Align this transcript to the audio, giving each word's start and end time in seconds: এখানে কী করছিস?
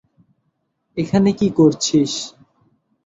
এখানে 0.97 1.29
কী 1.33 1.47
করছিস? 1.57 2.11